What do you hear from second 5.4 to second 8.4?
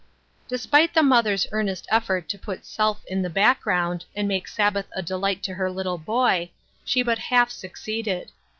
to her little hoy, she but half succeeded.